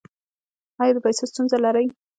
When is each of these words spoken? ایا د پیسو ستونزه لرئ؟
ایا 0.81 0.93
د 0.95 0.97
پیسو 1.05 1.23
ستونزه 1.31 1.57
لرئ؟ 1.65 1.85